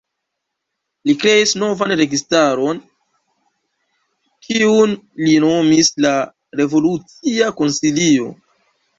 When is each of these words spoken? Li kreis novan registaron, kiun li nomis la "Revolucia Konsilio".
Li 1.07 1.13
kreis 1.23 1.51
novan 1.63 1.91
registaron, 1.99 2.79
kiun 4.47 4.95
li 5.25 5.35
nomis 5.43 5.91
la 6.07 6.15
"Revolucia 6.61 7.51
Konsilio". 7.61 8.31